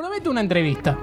promete 0.00 0.28
una 0.30 0.40
entrevista. 0.40 0.96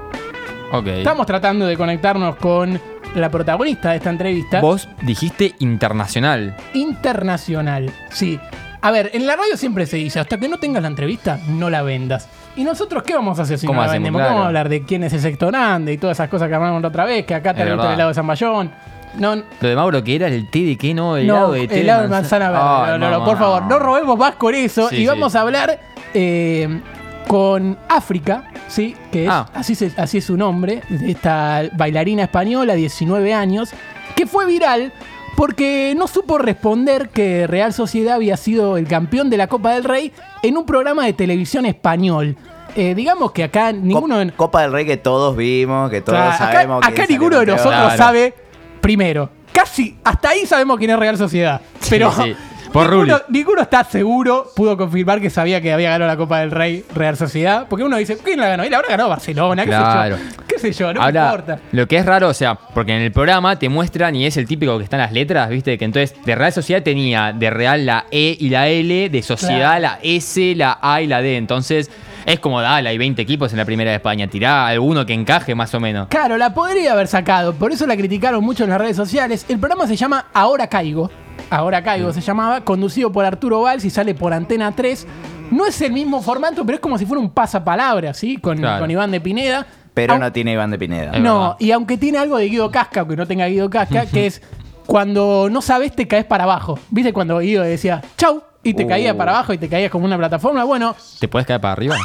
Ok. 0.71 0.87
Estamos 0.87 1.26
tratando 1.28 1.68
de 1.68 1.78
conectarnos 1.78 2.36
con 2.38 2.79
la 3.16 3.29
protagonista 3.29 3.92
de 3.92 3.97
esta 3.97 4.09
entrevista. 4.09 4.59
Vos 4.59 4.89
dijiste 5.04 5.54
internacional. 5.59 6.55
Internacional, 6.73 7.91
sí. 8.10 8.39
A 8.81 8.89
ver, 8.91 9.12
en 9.13 9.28
la 9.28 9.36
radio 9.36 9.55
siempre 9.55 9.86
se 9.86 9.97
dice, 9.97 10.20
hasta 10.20 10.39
que 10.39 10.49
no 10.49 10.57
tengas 10.57 10.81
la 10.81 10.88
entrevista, 10.88 11.39
no 11.47 11.70
la 11.70 11.83
vendas. 11.83 12.28
¿Y 12.55 12.63
nosotros 12.63 13.04
qué 13.04 13.13
vamos 13.13 13.38
a 13.38 13.44
hacer 13.44 13.60
si 13.60 13.68
no 13.68 13.70
¿Cómo 13.71 13.81
la 13.81 13.86
hacemos? 13.88 13.97
vendemos? 14.05 14.20
Claro. 14.20 14.29
¿Cómo 14.29 14.39
vamos 14.39 14.46
a 14.46 14.47
hablar 14.47 14.70
de 14.70 14.84
quién 14.84 15.04
es 15.04 15.14
el 15.14 15.20
sector 15.20 15.52
grande 15.52 15.93
y 15.93 15.98
todas 16.00 16.18
esas 16.18 16.29
cosas 16.29 16.50
que 16.50 16.55
hablamos 16.55 16.82
la 16.82 16.88
otra 16.88 17.05
vez? 17.05 17.23
Que 17.25 17.36
acá 17.36 17.54
te 17.54 17.61
Es 17.61 17.66
gusta 17.68 17.73
el 17.73 17.77
verdad. 17.77 17.93
helado 17.93 18.09
de 18.09 18.16
San 18.16 18.25
Bayón. 18.27 18.71
No, 19.20 19.36
Lo 19.36 19.68
de 19.70 19.75
Mauro, 19.75 20.04
que 20.04 20.16
era 20.16 20.27
el 20.27 20.50
té 20.50 20.59
de 20.64 20.75
qué, 20.75 20.93
no, 20.95 21.18
el 21.18 21.27
no, 21.27 21.36
helado 21.36 21.52
de 21.54 21.68
té. 21.68 21.82
helado 21.82 22.02
de 22.04 22.07
manzana 22.09 22.50
verde. 22.50 22.64
Ay, 22.66 23.00
no, 23.00 23.09
no, 23.11 23.20
no, 23.20 23.25
por 23.25 23.38
favor, 23.38 23.64
no 23.64 23.77
robemos 23.79 24.18
más 24.18 24.36
con 24.36 24.55
eso. 24.55 24.89
Sí, 24.89 24.95
y 24.95 25.00
sí. 25.02 25.07
vamos 25.07 25.36
a 25.36 25.41
hablar 25.41 25.79
eh, 26.14 26.82
con 27.27 27.77
África, 27.89 28.43
¿sí? 28.68 28.95
Que 29.11 29.25
es, 29.25 29.29
Ah. 29.31 29.47
así, 29.54 29.75
se- 29.75 29.91
así 29.97 30.18
es 30.20 30.25
su 30.25 30.38
nombre, 30.38 30.81
de 30.89 31.12
esta 31.12 31.63
bailarina 31.73 32.23
española, 32.23 32.73
19 32.75 33.34
años, 33.34 33.70
que 34.16 34.25
fue 34.27 34.45
viral 34.45 34.91
porque 35.35 35.94
no 35.95 36.08
supo 36.08 36.38
responder 36.39 37.09
que 37.09 37.45
Real 37.48 37.72
Sociedad 37.73 38.16
había 38.16 38.38
sido 38.38 38.77
el 38.77 38.88
campeón 38.88 39.30
de 39.30 39.38
la 39.38 39.48
Copa 39.48 39.73
del 39.73 39.84
Rey 39.84 40.11
en 40.41 40.58
un 40.58 40.66
programa 40.66 41.05
de 41.05 41.13
televisión 41.13 41.66
español. 41.66 42.35
Eh, 42.75 42.94
digamos 42.95 43.31
que 43.31 43.44
acá 43.44 43.72
ninguno... 43.72 44.20
en- 44.22 44.31
Copa 44.31 44.61
del 44.63 44.72
Rey 44.72 44.86
que 44.86 44.97
todos 44.97 45.36
vimos, 45.36 45.89
que 45.91 46.02
todos 46.02 46.20
acá- 46.20 46.38
sabemos. 46.38 46.84
acá, 46.84 46.95
salió 46.95 47.08
ninguno 47.09 47.39
de 47.39 47.45
nosotros 47.47 47.73
Claro. 47.73 47.97
sabe, 47.97 48.34
primero, 48.81 49.30
casi 49.52 49.97
hasta 50.03 50.30
ahí 50.30 50.45
sabemos 50.45 50.77
quién 50.77 50.91
es 50.91 50.99
Real 50.99 51.17
Sociedad. 51.17 51.61
Pero 51.89 52.11
sí. 52.11 52.36
Por 52.84 52.91
ninguno, 52.91 53.22
ninguno 53.30 53.62
está 53.62 53.84
seguro, 53.84 54.52
pudo 54.55 54.77
confirmar 54.77 55.20
que 55.22 55.30
sabía 55.30 55.62
que 55.62 55.72
había 55.73 55.90
ganado 55.91 56.09
la 56.12 56.17
Copa 56.17 56.40
del 56.40 56.52
Rey 56.52 56.84
Real 56.94 57.17
Sociedad. 57.17 57.66
Porque 57.70 57.84
uno 57.84 57.98
dice, 57.98 58.17
¿quién 58.23 58.40
la 58.40 58.48
ganó? 58.50 58.66
Y 58.66 58.70
la 58.70 58.77
habrá 58.77 58.90
ganado 58.90 59.09
Barcelona, 59.09 59.63
qué 59.63 59.70
Claro. 59.70 60.17
sé 60.17 60.23
yo. 60.23 60.44
¿Qué 60.48 60.59
sé 60.59 60.72
yo? 60.72 60.94
No 60.94 61.00
me 61.00 61.05
Ahora, 61.05 61.26
importa. 61.26 61.59
lo 61.72 61.88
que 61.88 61.98
es 61.98 62.05
raro, 62.05 62.30
o 62.30 62.34
sea, 62.34 62.55
porque 62.55 62.95
en 62.95 63.02
el 63.02 63.11
programa 63.11 63.58
te 63.59 63.70
muestran 63.70 64.16
y 64.16 64.25
es 64.25 64.38
el 64.38 64.48
típico 64.48 64.78
que 64.78 64.83
están 64.83 65.00
las 65.00 65.11
letras, 65.11 65.50
¿viste? 65.50 65.78
Que 65.78 65.86
entonces 65.86 66.16
de 66.25 66.36
Real 66.36 66.52
Sociedad 66.53 66.83
tenía 66.83 67.33
de 67.33 67.50
Real 67.50 67.86
la 67.86 68.05
E 68.11 68.36
y 68.39 68.50
la 68.50 68.67
L, 68.67 69.09
de 69.09 69.22
Sociedad 69.23 69.78
Claro. 69.78 69.81
la 69.81 70.00
S, 70.03 70.55
la 70.55 70.78
A 70.81 71.02
y 71.02 71.08
la 71.08 71.22
D. 71.22 71.38
Entonces 71.38 71.89
es 72.25 72.39
como, 72.39 72.59
dale, 72.61 72.89
hay 72.89 72.98
20 72.98 73.22
equipos 73.22 73.52
en 73.53 73.58
la 73.58 73.66
primera 73.66 73.92
de 73.92 73.98
España, 73.98 74.28
tirá 74.28 74.67
alguno 74.67 75.05
que 75.05 75.14
encaje 75.14 75.55
más 75.55 75.73
o 75.73 75.80
menos. 75.80 76.08
Claro, 76.09 76.38
la 76.38 76.53
podría 76.53 76.92
haber 76.94 77.08
sacado, 77.08 77.53
por 77.53 77.72
eso 77.72 77.88
la 77.88 77.95
criticaron 77.95 78.44
mucho 78.44 78.64
en 78.66 78.72
las 78.72 78.80
redes 78.81 78.98
sociales. 78.98 79.45
El 79.48 79.59
programa 79.59 79.88
se 79.88 79.95
llama 79.95 80.25
Ahora 80.33 80.67
Caigo. 80.67 81.09
Ahora 81.49 81.81
Caigo 81.83 82.11
se 82.13 82.21
llamaba, 82.21 82.61
conducido 82.61 83.11
por 83.11 83.25
Arturo 83.25 83.61
Valls 83.61 83.85
y 83.85 83.89
sale 83.89 84.16
por 84.16 84.33
Antena 84.33 84.71
3. 84.73 85.07
No 85.52 85.66
es 85.66 85.80
el 85.81 85.93
mismo 85.93 86.21
formato, 86.21 86.66
pero 86.66 86.75
es 86.75 86.81
como 86.81 86.97
si 86.97 87.05
fuera 87.05 87.21
un 87.21 87.30
pasapalabra, 87.30 88.13
¿sí? 88.13 88.38
Con, 88.38 88.57
Claro. 88.57 88.81
con 88.81 88.91
Iván 88.91 89.11
de 89.11 89.21
Pineda. 89.21 89.65
Pero 89.93 90.13
Au- 90.15 90.19
no 90.19 90.31
tiene 90.31 90.53
Iván 90.53 90.71
de 90.71 90.77
Pineda. 90.77 91.17
No, 91.19 91.39
verdad. 91.41 91.55
y 91.59 91.71
aunque 91.71 91.97
tiene 91.97 92.17
algo 92.17 92.38
de 92.38 92.49
Guido 92.49 92.69
Casca, 92.69 92.99
aunque 93.02 93.15
no 93.15 93.25
tenga 93.25 93.47
Guido 93.47 93.69
Casca, 93.69 94.05
que 94.05 94.27
es 94.27 94.41
cuando 94.85 95.47
no 95.49 95.61
sabes 95.61 95.95
te 95.95 96.08
caes 96.08 96.25
para 96.25 96.43
abajo. 96.43 96.77
¿Viste 96.89 97.13
cuando 97.13 97.39
Guido 97.39 97.63
decía 97.63 98.02
chau? 98.17 98.43
Y 98.63 98.73
te 98.73 98.83
Uh. 98.83 98.88
caía 98.88 99.17
para 99.17 99.31
abajo 99.31 99.53
y 99.53 99.58
te 99.58 99.69
caías 99.69 99.89
como 99.91 100.05
una 100.05 100.17
plataforma. 100.17 100.63
Bueno, 100.65 100.95
¿Te 101.19 101.27
puedes 101.27 101.47
caer 101.47 101.61
para 101.61 101.71
arriba? 101.73 101.95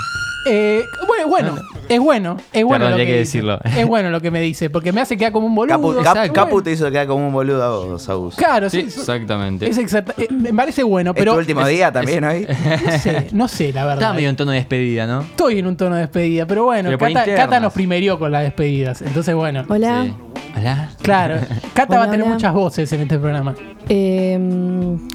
Eh, 0.46 0.82
bueno, 1.06 1.28
bueno, 1.28 1.54
es 1.88 2.00
bueno, 2.00 2.36
es 2.52 2.64
bueno 2.64 2.84
Perdón, 2.86 2.90
lo 2.92 2.96
que, 2.98 3.02
dice. 3.04 3.18
decirlo. 3.18 3.58
Es 3.64 3.86
bueno 3.86 4.10
lo 4.10 4.20
que 4.20 4.30
me 4.30 4.40
dice, 4.40 4.70
porque 4.70 4.92
me 4.92 5.00
hace 5.00 5.16
quedar 5.16 5.32
como 5.32 5.46
un 5.46 5.54
boludo. 5.54 5.74
Capu, 5.76 5.88
o 5.90 6.02
Cap- 6.02 6.14
sea, 6.14 6.28
Capu 6.30 6.50
bueno. 6.50 6.62
te 6.64 6.72
hizo 6.72 6.90
quedar 6.90 7.06
como 7.06 7.26
un 7.26 7.32
boludo 7.32 7.62
a 7.62 7.68
vos, 7.70 8.08
Agus. 8.08 8.34
Claro, 8.36 8.68
sí. 8.70 8.80
Exactamente. 8.80 9.68
es 9.68 9.78
exacta- 9.78 10.14
eh, 10.18 10.28
me 10.30 10.52
parece 10.54 10.82
bueno, 10.82 11.10
¿Es 11.12 11.16
pero 11.16 11.32
tu 11.34 11.38
último 11.38 11.66
día 11.66 11.92
también 11.92 12.24
hoy? 12.24 12.46
no 12.84 12.98
sé, 12.98 13.28
no 13.32 13.48
sé, 13.48 13.72
la 13.72 13.82
verdad. 13.84 13.98
Estaba 13.98 14.14
medio 14.14 14.28
en 14.30 14.36
tono 14.36 14.50
de 14.52 14.58
despedida, 14.58 15.06
¿no? 15.06 15.20
Estoy 15.22 15.58
en 15.58 15.66
un 15.66 15.76
tono 15.76 15.94
de 15.96 16.02
despedida, 16.02 16.46
pero 16.46 16.64
bueno, 16.64 16.90
Pero 16.98 17.14
Cata, 17.36 17.60
nos 17.60 17.72
primerió 17.72 18.18
con 18.18 18.32
las 18.32 18.42
despedidas. 18.42 19.02
Entonces, 19.02 19.34
bueno. 19.34 19.64
Hola. 19.68 20.04
Sí. 20.06 20.14
Hola. 20.58 20.90
Claro, 21.02 21.36
Cata 21.72 21.96
va 21.98 22.04
a 22.04 22.10
tener 22.10 22.22
hola. 22.26 22.34
muchas 22.34 22.52
voces 22.52 22.92
en 22.92 23.00
este 23.02 23.18
programa. 23.18 23.54
Eh, 23.88 24.38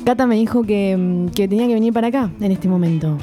Cata 0.05 0.25
me 0.25 0.35
dijo 0.35 0.63
que, 0.63 0.95
mm, 0.97 1.29
que 1.29 1.47
tenía 1.47 1.67
que 1.67 1.73
venir 1.75 1.93
para 1.93 2.07
acá 2.07 2.29
en 2.41 2.51
este 2.51 2.67
momento. 2.67 3.17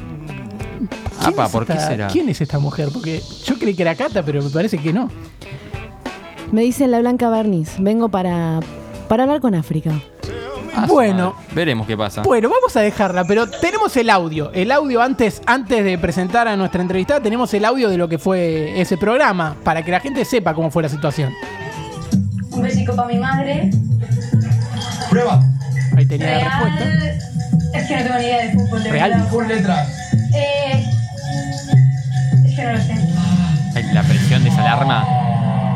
¿Quién 1.20 1.32
Apa, 1.34 1.46
es 1.46 1.50
¿por 1.52 1.66
qué 1.66 1.72
esta- 1.74 1.86
será? 1.88 2.06
¿Quién 2.08 2.28
es 2.28 2.40
esta 2.40 2.58
mujer? 2.58 2.88
Porque 2.92 3.22
yo 3.44 3.58
creí 3.58 3.74
que 3.74 3.82
era 3.82 3.94
Cata, 3.94 4.22
pero 4.22 4.42
me 4.42 4.50
parece 4.50 4.78
que 4.78 4.92
no. 4.92 5.08
Me 6.52 6.62
dice 6.62 6.86
la 6.86 7.00
Blanca 7.00 7.28
Barniz. 7.28 7.72
Vengo 7.78 8.08
para, 8.08 8.60
para 9.08 9.24
hablar 9.24 9.40
con 9.40 9.54
África. 9.54 9.92
Ah, 10.76 10.86
Bueno. 10.88 11.34
madre. 11.38 11.54
Veremos 11.54 11.86
qué 11.86 11.96
pasa. 11.96 12.22
Bueno, 12.22 12.48
vamos 12.50 12.76
a 12.76 12.80
dejarla, 12.80 13.24
pero 13.24 13.48
tenemos 13.48 13.96
el 13.96 14.10
audio. 14.10 14.50
El 14.52 14.72
audio 14.72 15.00
antes, 15.02 15.40
antes 15.46 15.84
de 15.84 15.96
presentar 15.98 16.48
a 16.48 16.56
nuestra 16.56 16.82
entrevistada, 16.82 17.20
tenemos 17.20 17.54
el 17.54 17.64
audio 17.64 17.88
de 17.88 17.96
lo 17.96 18.08
que 18.08 18.18
fue 18.18 18.80
ese 18.80 18.96
programa, 18.96 19.56
para 19.62 19.84
que 19.84 19.90
la 19.92 20.00
gente 20.00 20.24
sepa 20.24 20.52
cómo 20.54 20.70
fue 20.70 20.82
la 20.82 20.88
situación. 20.88 21.32
Un 22.50 22.62
besico 22.62 22.94
para 22.94 23.08
mi 23.08 23.18
madre. 23.18 23.70
Prueba. 25.10 25.40
Ahí 25.96 26.06
tenía 26.06 26.38
la 26.38 26.44
respuesta. 26.44 26.84
Real. 26.84 27.18
Es 27.74 27.88
que 27.88 27.96
no 27.96 28.02
tengo 28.04 28.18
ni 28.18 28.24
idea 28.24 28.44
de 28.46 28.52
fútbol, 28.52 28.82
de 28.82 28.90
Real. 28.90 29.10
verdad. 29.10 29.28
Con 29.30 29.48
letras. 29.48 30.03
Que 32.66 32.72
lo 32.72 32.80
sé. 33.82 33.92
La 33.92 34.02
presión 34.02 34.42
de 34.44 34.50
esa 34.50 34.60
alarma. 34.62 35.04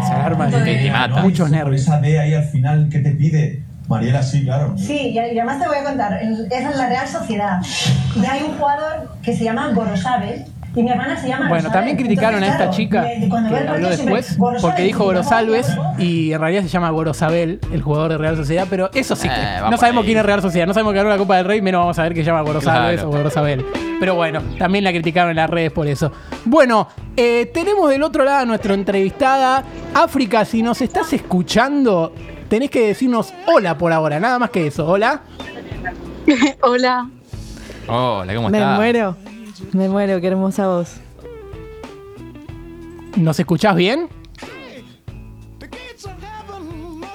Se 0.06 0.12
alarma 0.12 0.48
Te- 0.48 0.60
te 0.62 0.90
mata. 0.90 1.22
muchos 1.22 1.50
nervios. 1.50 1.82
Esa 1.82 2.00
D 2.00 2.18
ahí 2.18 2.34
al 2.34 2.44
final, 2.44 2.88
¿qué 2.90 3.00
te 3.00 3.10
pide? 3.10 3.62
Mariela, 3.88 4.22
sí, 4.22 4.44
claro. 4.44 4.74
Sí, 4.76 5.10
y 5.14 5.18
además 5.18 5.60
te 5.60 5.66
voy 5.66 5.78
a 5.78 5.84
contar. 5.84 6.20
Esa 6.22 6.70
es 6.70 6.76
la 6.76 6.88
Real 6.88 7.08
Sociedad. 7.08 7.58
Y 8.16 8.24
hay 8.26 8.42
un 8.42 8.56
jugador 8.58 9.10
que 9.22 9.34
se 9.36 9.44
llama 9.44 9.70
Gorosabel. 9.74 10.44
Y 10.74 10.82
mi 10.82 10.90
hermana 10.90 11.16
se 11.16 11.26
llama 11.28 11.48
Bueno, 11.48 11.64
Rosabel. 11.64 11.72
también 11.72 11.96
criticaron 11.96 12.42
a 12.42 12.46
esta 12.48 12.70
chica 12.70 13.04
que 13.04 13.68
habló 13.68 13.88
después 13.88 14.36
porque 14.60 14.82
dijo 14.82 15.04
Gorosalves 15.04 15.66
"Oh, 15.76 15.94
y 16.00 16.32
en 16.32 16.40
realidad 16.40 16.62
se 16.62 16.68
llama 16.68 16.90
Gorosabel, 16.90 17.58
el 17.72 17.82
jugador 17.82 18.12
de 18.12 18.18
Real 18.18 18.36
Sociedad, 18.36 18.66
pero 18.70 18.90
eso 18.94 19.16
sí 19.16 19.28
que 19.28 19.34
Eh, 19.34 19.60
no 19.70 19.76
sabemos 19.76 20.04
quién 20.04 20.18
es 20.18 20.24
Real 20.26 20.40
Sociedad, 20.42 20.66
no 20.66 20.74
sabemos 20.74 20.92
que 20.92 20.98
ganó 20.98 21.08
la 21.10 21.16
Copa 21.18 21.36
del 21.36 21.46
Rey, 21.46 21.60
menos 21.62 21.80
vamos 21.80 21.98
a 21.98 22.02
ver 22.02 22.14
que 22.14 22.20
se 22.20 22.26
llama 22.26 22.42
Gorosalves 22.42 23.00
Claro. 23.00 23.08
o 23.08 23.12
Gorosabel. 23.16 23.64
Pero 23.98 24.14
bueno, 24.14 24.40
también 24.58 24.84
la 24.84 24.92
criticaron 24.92 25.30
en 25.30 25.36
las 25.36 25.50
redes 25.50 25.72
por 25.72 25.88
eso. 25.88 26.12
Bueno, 26.44 26.86
eh, 27.16 27.50
tenemos 27.52 27.90
del 27.90 28.02
otro 28.04 28.24
lado 28.24 28.38
a 28.40 28.44
nuestra 28.44 28.74
entrevistada. 28.74 29.64
África, 29.94 30.44
si 30.44 30.62
nos 30.62 30.80
estás 30.82 31.12
escuchando, 31.12 32.12
tenés 32.48 32.70
que 32.70 32.86
decirnos 32.86 33.32
hola 33.46 33.76
por 33.76 33.92
ahora, 33.92 34.20
nada 34.20 34.38
más 34.38 34.50
que 34.50 34.68
eso. 34.68 34.86
Hola. 34.86 35.22
Hola. 36.62 37.08
Hola, 37.88 38.34
¿cómo 38.34 38.50
Me 38.50 38.58
estás? 38.58 38.76
muero. 38.76 39.16
Me 39.72 39.88
muero, 39.88 40.20
qué 40.20 40.28
hermosa 40.28 40.68
voz. 40.68 40.96
¿Nos 43.16 43.38
escuchás 43.38 43.74
bien? 43.74 44.08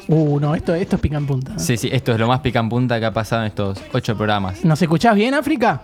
Uh, 0.08 0.40
no, 0.40 0.54
esto, 0.54 0.76
esto 0.76 0.98
es 0.98 1.02
pica 1.02 1.18
en 1.18 1.26
punta. 1.26 1.58
Sí, 1.58 1.78
sí, 1.78 1.90
esto 1.92 2.12
es 2.12 2.20
lo 2.20 2.28
más 2.28 2.42
pica 2.42 2.59
en 2.59 2.70
punta 2.70 3.00
que 3.00 3.06
ha 3.06 3.14
pasado 3.14 3.42
en 3.44 3.48
estos 3.48 3.80
ocho 3.94 4.16
programas. 4.16 4.64
¿Nos 4.64 4.81
escuchás 4.81 5.16
bien, 5.16 5.34
África? 5.34 5.81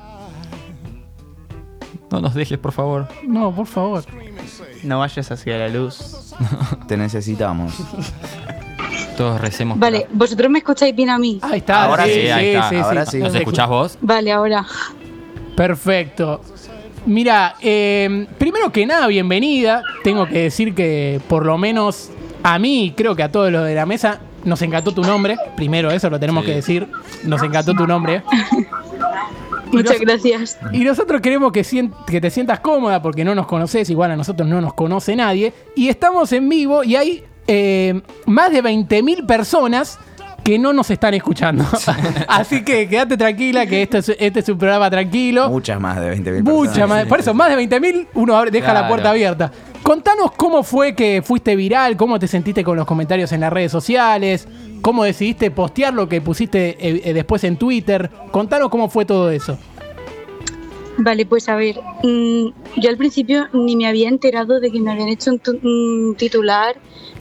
No 2.11 2.19
nos 2.21 2.33
dejes, 2.33 2.57
por 2.57 2.71
favor. 2.71 3.07
No, 3.25 3.53
por 3.55 3.67
favor. 3.67 4.03
No 4.83 4.99
vayas 4.99 5.31
hacia 5.31 5.57
la 5.57 5.69
luz. 5.69 6.33
Te 6.87 6.97
necesitamos. 6.97 7.73
Todos 9.15 9.39
recemos. 9.39 9.77
Vale, 9.79 10.07
¿vosotros 10.13 10.49
me 10.49 10.59
escucháis 10.59 10.95
bien 10.95 11.09
a 11.09 11.17
mí? 11.17 11.39
Ahí 11.41 11.59
está. 11.59 11.85
Ahora 11.85 12.05
sí, 12.05 12.11
ahí 12.29 12.47
está. 12.49 12.81
ahora 12.81 13.05
sí. 13.05 13.19
¿Nos 13.19 13.35
escuchás 13.35 13.67
vos? 13.67 13.97
Vale, 14.01 14.31
ahora. 14.31 14.65
Perfecto. 15.59 16.39
Mira, 17.05 17.55
eh, 17.61 18.27
primero 18.37 18.71
que 18.71 18.85
nada, 18.85 19.07
bienvenida. 19.07 19.83
Tengo 20.05 20.25
que 20.25 20.43
decir 20.43 20.73
que 20.73 21.19
por 21.27 21.45
lo 21.45 21.57
menos 21.57 22.11
a 22.43 22.57
mí, 22.59 22.93
creo 22.95 23.13
que 23.13 23.23
a 23.23 23.29
todos 23.29 23.51
los 23.51 23.65
de 23.65 23.75
la 23.75 23.85
mesa, 23.85 24.21
nos 24.45 24.61
encantó 24.61 24.93
tu 24.93 25.01
nombre. 25.01 25.35
Primero 25.57 25.91
eso 25.91 26.09
lo 26.09 26.17
tenemos 26.17 26.45
Sí. 26.45 26.49
que 26.51 26.55
decir. 26.55 26.87
Nos 27.25 27.43
encantó 27.43 27.73
tu 27.73 27.85
nombre. 27.85 28.23
Y 29.69 29.75
Muchas 29.75 29.97
nos- 29.97 29.99
gracias. 29.99 30.57
Y 30.71 30.85
nosotros 30.85 31.19
queremos 31.19 31.51
que 31.51 32.21
te 32.21 32.29
sientas 32.29 32.61
cómoda 32.61 33.01
porque 33.01 33.25
no 33.25 33.35
nos 33.35 33.45
conoces, 33.45 33.89
igual 33.89 34.11
a 34.11 34.15
nosotros 34.15 34.47
no 34.47 34.61
nos 34.61 34.73
conoce 34.75 35.13
nadie. 35.13 35.51
Y 35.75 35.89
estamos 35.89 36.31
en 36.31 36.47
vivo 36.47 36.85
y 36.85 36.95
hay 36.95 37.23
eh, 37.47 37.99
más 38.25 38.49
de 38.53 38.63
20.000 38.63 39.25
personas 39.25 39.99
que 40.49 40.57
no 40.57 40.73
nos 40.73 40.89
están 40.89 41.13
escuchando. 41.13 41.63
Así 42.27 42.63
que 42.63 42.89
quédate 42.89 43.15
tranquila 43.17 43.67
que 43.67 43.83
esto 43.83 43.99
es, 43.99 44.09
este 44.17 44.39
es 44.39 44.49
un 44.49 44.57
programa 44.57 44.89
tranquilo. 44.89 45.47
Muchas 45.47 45.79
más 45.79 45.99
de 46.01 46.15
20.000 46.17 46.41
Mucha 46.43 46.71
personas. 46.71 46.89
más. 46.89 47.05
Por 47.05 47.19
eso, 47.19 47.33
más 47.35 47.55
de 47.55 47.67
20.000 47.69 48.07
uno 48.15 48.35
abre- 48.35 48.49
deja 48.49 48.73
la 48.73 48.87
puerta 48.87 49.11
abierta. 49.11 49.51
Contanos 49.83 50.31
cómo 50.31 50.63
fue 50.63 50.95
que 50.95 51.21
fuiste 51.23 51.55
viral, 51.55 51.95
cómo 51.97 52.17
te 52.17 52.27
sentiste 52.27 52.63
con 52.63 52.75
los 52.77 52.87
comentarios 52.87 53.31
en 53.31 53.41
las 53.41 53.53
redes 53.53 53.71
sociales, 53.71 54.47
cómo 54.81 55.03
decidiste 55.03 55.51
postear 55.51 55.93
lo 55.93 56.09
que 56.09 56.19
pusiste 56.19 56.69
eh, 56.79 57.01
eh, 57.05 57.13
después 57.13 57.43
en 57.43 57.55
Twitter. 57.57 58.09
Contanos 58.31 58.69
cómo 58.69 58.89
fue 58.89 59.05
todo 59.05 59.29
eso. 59.29 59.55
Vale, 60.97 61.25
pues 61.25 61.47
a 61.47 61.55
ver, 61.55 61.79
mm, 62.03 62.47
yo 62.81 62.89
al 62.89 62.97
principio 62.97 63.47
ni 63.53 63.75
me 63.77 63.87
había 63.87 64.09
enterado 64.09 64.59
de 64.59 64.69
que 64.69 64.81
me 64.81 64.91
habían 64.91 65.07
hecho 65.07 65.31
un, 65.31 65.39
tu- 65.39 65.59
un 65.63 66.15
titular, 66.17 66.75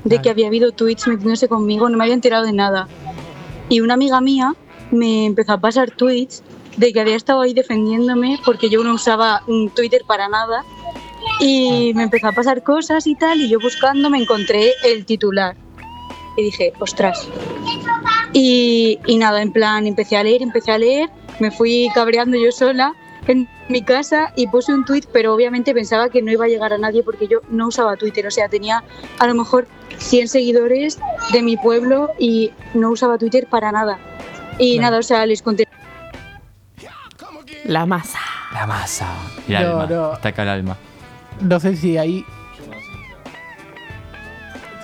de 0.04 0.16
Vale. 0.16 0.22
que 0.22 0.30
había 0.30 0.46
habido 0.48 0.72
tweets 0.72 1.06
metiéndose 1.06 1.48
conmigo, 1.48 1.88
no 1.88 1.96
me 1.96 2.04
había 2.04 2.14
enterado 2.14 2.44
de 2.44 2.52
nada. 2.52 2.88
Y 3.69 3.81
una 3.81 3.94
amiga 3.94 4.20
mía 4.20 4.55
me 4.91 5.26
empezó 5.26 5.53
a 5.53 5.61
pasar 5.61 5.91
tweets 5.91 6.43
de 6.76 6.93
que 6.93 7.00
había 7.00 7.17
estado 7.17 7.41
ahí 7.41 7.55
defendiéndome 7.55 8.38
porque 8.44 8.70
yo 8.70 8.82
no 8.85 8.94
usaba 8.94 9.43
mm, 9.47 9.69
Twitter 9.69 10.03
para 10.06 10.29
nada 10.29 10.65
Y 11.41 11.93
me 11.94 12.05
empezó 12.05 12.29
a 12.29 12.32
pasar 12.32 12.62
cosas 12.62 13.06
y 13.06 13.15
tal, 13.15 13.41
y 13.41 13.49
yo 13.49 13.59
buscando 13.61 14.09
me 14.11 14.19
encontré 14.19 14.73
el 14.85 15.05
titular. 15.05 15.56
Y 16.37 16.44
dije, 16.44 16.73
ostras. 16.79 17.29
Y, 18.32 18.99
y 19.06 19.17
nada, 19.19 19.43
en 19.43 19.53
plan, 19.53 19.87
empecé 19.87 20.17
a 20.17 20.23
leer, 20.23 20.43
empecé 20.43 20.71
a 20.71 20.79
leer, 20.79 21.11
me 21.41 21.50
fui 21.50 21.91
cabreando 21.94 22.37
yo 22.37 22.53
sola 22.53 22.94
en 23.26 23.49
mi 23.69 23.82
casa 23.82 24.32
y 24.37 24.47
puse 24.47 24.73
un 24.73 24.85
tweet, 24.85 25.05
pero 25.12 25.35
obviamente 25.35 25.75
pensaba 25.75 26.09
que 26.09 26.23
no 26.23 26.32
iba 26.32 26.47
a 26.47 26.49
llegar 26.49 26.73
a 26.73 26.79
nadie 26.79 27.03
porque 27.03 27.29
yo 27.29 27.41
no 27.50 27.69
usaba 27.69 27.97
Twitter, 27.97 28.26
o 28.26 28.31
sea, 28.31 28.49
tenía 28.49 28.82
a 29.19 29.26
lo 29.26 29.35
mejor 29.35 29.67
100 29.99 30.29
seguidores 30.29 30.99
de 31.32 31.42
mi 31.42 31.56
pueblo 31.56 32.10
y 32.19 32.52
no 32.75 32.90
usaba 32.90 33.19
Twitter 33.19 33.46
para 33.48 33.70
nada. 33.72 33.98
Y 34.58 34.75
Claro. 34.78 34.90
nada, 34.90 34.98
o 35.00 35.02
sea, 35.02 35.26
les 35.26 35.42
conté 35.42 35.66
La 37.64 37.84
masa. 37.86 38.19
La 38.52 38.66
masa. 38.66 39.06
El 39.46 39.54
No, 39.54 39.80
alma. 39.80 39.86
no. 39.88 40.12
Está 40.14 40.30
acá 40.30 40.42
el 40.42 40.48
alma. 40.48 40.76
No 41.40 41.60
sé 41.60 41.76
si 41.76 41.98
ahí. 41.98 42.25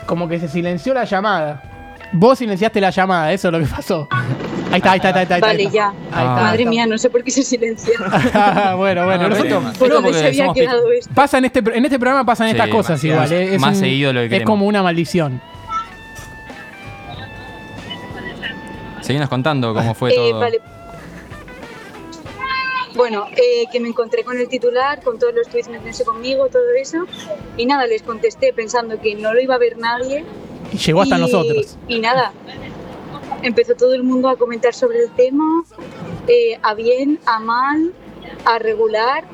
Como 0.06 0.29
que 0.29 0.38
se 0.38 0.49
silenció 0.49 0.93
la 0.93 1.05
llamada. 1.05 1.62
Vos 2.12 2.38
silenciaste 2.38 2.81
la 2.81 2.91
llamada, 2.91 3.32
eso 3.32 3.49
es 3.49 3.52
lo 3.52 3.58
que 3.61 3.67
pasó. 3.67 4.06
Ahí 4.70 4.76
está, 4.79 4.93
ahí 4.93 4.96
está, 4.99 5.08
ahí 5.08 5.23
está. 5.23 5.35
Ahí 5.35 5.41
está, 5.41 5.46
Vale, 5.46 5.58
ahí 5.61 5.67
está. 5.67 5.75
ya. 5.76 5.88
Ahí 5.88 6.26
está, 6.26 6.43
Madre 6.43 6.67
mía, 6.67 6.87
no 6.87 6.99
sé 6.99 7.08
por 7.11 7.25
qué 7.25 7.31
se 7.31 7.43
silencia. 7.43 7.93
bueno, 8.76 9.05
bueno, 9.06 9.25
Ah, 9.25 9.29
nosotros. 9.29 9.79
¿Por 9.79 9.88
dónde 9.91 10.12
se 10.12 10.26
había 10.26 10.52
quedado 10.52 10.93
esto? 10.93 11.11
Pasa 11.14 11.38
en 11.38 11.46
este, 11.46 11.61
en 11.61 11.85
este 11.85 11.99
programa 11.99 12.25
pasan 12.26 12.49
Sí, 12.49 12.52
estas 12.52 12.69
cosas 12.69 13.00
demasiado. 13.00 13.32
igual. 13.35 13.49
eh, 13.52 13.55
Es 13.55 13.61
Más 13.61 13.75
un- 13.76 13.81
seguido 13.81 14.12
lo 14.12 14.20
que 14.20 14.26
Es 14.26 14.31
queremos. 14.31 14.50
como 14.52 14.67
una 14.67 14.82
maldición. 14.82 15.41
Seguinos 19.05 19.29
contando 19.29 19.75
cómo 19.75 19.95
fue 19.95 20.12
Eh, 20.12 20.15
todo. 20.17 20.41
vale. 20.41 20.61
Bueno, 22.95 23.27
eh, 23.37 23.65
que 23.71 23.81
me 23.81 23.89
encontré 23.89 24.25
con 24.25 24.39
el 24.39 24.49
titular, 24.49 25.03
con 25.03 25.19
todos 25.19 25.35
los 25.35 25.49
tweets 25.49 25.69
metiéndose 25.69 26.05
conmigo, 26.05 26.49
todo 26.49 26.62
eso. 26.81 27.05
Y 27.56 27.67
nada, 27.67 27.87
les 27.87 28.03
contesté 28.03 28.53
pensando 28.55 28.99
que 29.01 29.15
no 29.17 29.35
lo 29.35 29.41
iba 29.41 29.56
a 29.56 29.59
ver 29.59 29.77
nadie. 29.77 30.25
Y 30.73 30.79
llegó 30.79 31.03
hasta 31.03 31.19
y, 31.19 31.21
nosotros. 31.21 31.77
Y 31.89 31.99
nada, 31.99 32.33
empezó 33.43 33.75
todo 33.75 33.95
el 33.95 34.05
mundo 34.05 34.29
a 34.29 34.37
comentar 34.37 34.73
sobre 34.75 35.01
el 35.01 35.11
tema, 35.11 35.65
eh, 36.29 36.59
a 36.62 36.75
bien, 36.75 37.19
a 37.27 37.41
mal, 37.41 37.93
a 38.47 38.59
regular. 38.59 39.25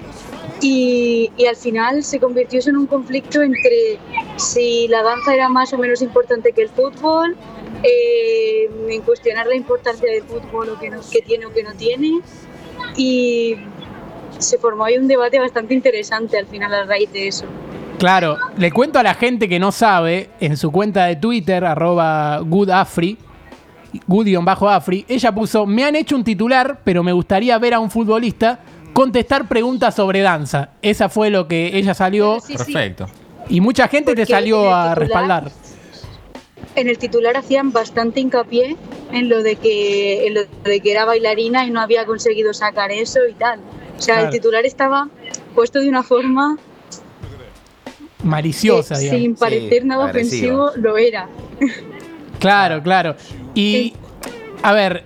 Y, 0.63 1.31
y 1.37 1.47
al 1.47 1.57
final 1.57 2.03
se 2.03 2.19
convirtió 2.19 2.59
eso 2.59 2.71
en 2.71 2.77
un 2.77 2.87
conflicto 2.87 3.41
entre 3.43 3.99
si 4.37 4.89
la 4.89 5.03
danza 5.03 5.35
era 5.35 5.49
más 5.49 5.73
o 5.75 5.79
menos 5.79 6.03
importante 6.03 6.53
que 6.53 6.63
el 6.63 6.69
fútbol, 6.71 7.37
eh, 7.83 8.69
en 8.89 9.03
cuestionar 9.03 9.47
la 9.47 9.55
importancia 9.55 10.11
del 10.11 10.23
fútbol 10.23 10.71
o 10.71 10.79
que, 10.79 10.91
no, 10.91 11.01
que 11.11 11.21
tiene 11.23 11.47
o 11.47 11.53
que 11.53 11.63
no 11.63 11.73
tiene. 11.75 12.21
Y 12.97 13.57
se 14.39 14.59
formó 14.59 14.85
ahí 14.85 14.97
un 14.99 15.07
debate 15.09 15.39
bastante 15.39 15.75
interesante 15.75 16.39
al 16.39 16.47
final 16.47 16.73
a 16.75 16.85
raíz 16.85 17.13
de 17.13 17.29
eso. 17.29 17.45
Claro, 17.99 18.39
le 18.57 18.73
cuento 18.73 18.99
a 18.99 19.03
la 19.03 19.15
gente 19.15 19.49
que 19.49 19.59
no 19.59 19.73
sabe, 19.73 20.31
en 20.41 20.57
su 20.57 20.73
cuenta 20.73 21.05
de 21.05 21.17
Twitter, 21.17 21.65
arroba 21.67 22.39
goodafri, 22.39 23.19
good-afri, 24.07 25.05
ella 25.09 25.33
puso, 25.35 25.67
me 25.67 25.85
han 25.85 25.97
hecho 25.97 26.17
un 26.17 26.25
titular, 26.25 26.81
pero 26.85 27.03
me 27.03 27.13
gustaría 27.13 27.59
ver 27.59 27.75
a 27.75 27.81
un 27.81 27.91
futbolista 27.91 28.61
contestar 28.93 29.49
preguntas 29.49 29.95
sobre 29.95 30.21
danza. 30.21 30.71
Esa 30.83 31.09
fue 31.09 31.31
lo 31.31 31.47
que 31.47 31.77
ella 31.77 31.93
salió 31.95 32.41
Sí. 32.41 32.57
Perfecto. 32.57 33.07
y 33.49 33.61
mucha 33.61 33.89
gente 33.89 34.15
te 34.15 34.25
salió 34.27 34.73
a 34.75 34.95
titular- 34.95 34.99
respaldar. 34.99 35.53
En 36.77 36.89
el 36.89 36.99
titular 36.99 37.37
hacían 37.37 37.73
bastante 37.73 38.21
hincapié 38.21 38.77
en 39.13 39.29
lo 39.29 39.43
de 39.43 39.57
que, 39.57 40.27
en 40.27 40.35
lo 40.35 40.41
de 40.65 40.81
que 40.81 40.93
era 40.93 41.05
bailarina 41.05 41.67
y 41.67 41.71
no 41.71 41.81
había 41.81 42.07
conseguido 42.07 42.55
sacar 42.55 42.91
eso 42.93 43.21
y 43.29 43.35
tal. 43.35 43.61
O 43.99 44.01
sea, 44.01 44.15
Claro. 44.17 44.29
el 44.29 44.33
titular 44.35 44.65
estaba 44.65 45.09
puesto 45.55 45.81
de 45.81 45.89
una 45.89 46.03
forma 46.03 46.57
Maliciosa, 48.23 48.95
que 48.97 49.01
digamos. 49.03 49.23
sin 49.23 49.35
parecer 49.35 49.85
nada 49.85 50.05
ofensivo 50.07 50.71
lo 50.77 50.97
era. 50.99 51.29
Claro, 52.39 52.83
claro. 52.83 53.17
Y, 53.55 53.95
a 54.63 54.73
ver, 54.73 55.05